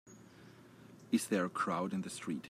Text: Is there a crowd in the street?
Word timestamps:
Is 1.11 1.27
there 1.27 1.45
a 1.45 1.49
crowd 1.49 1.93
in 1.93 2.01
the 2.01 2.09
street? 2.09 2.39